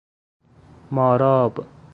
ماراب 0.91 1.65